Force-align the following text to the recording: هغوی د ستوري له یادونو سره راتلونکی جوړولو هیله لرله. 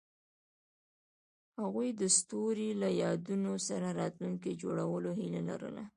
هغوی 1.59 1.89
د 2.01 2.03
ستوري 2.17 2.69
له 2.81 2.89
یادونو 3.03 3.53
سره 3.67 3.87
راتلونکی 4.01 4.51
جوړولو 4.61 5.09
هیله 5.19 5.41
لرله. 5.49 5.83